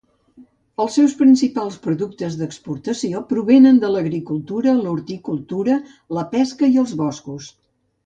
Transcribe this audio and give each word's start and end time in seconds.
Els 0.85 0.95
seus 0.99 1.11
principals 1.19 1.77
productes 1.83 2.39
d'exportació 2.41 3.23
provenen 3.35 3.79
de 3.85 3.93
l'agricultura, 3.99 4.77
l'horticultura, 4.83 5.81
la 6.21 6.29
pesca 6.37 6.75
i 6.77 6.87
els 6.87 7.01
boscos. 7.07 7.57